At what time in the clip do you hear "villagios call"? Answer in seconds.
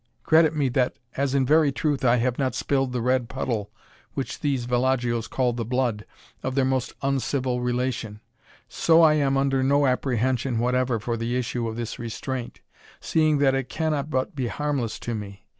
4.65-5.53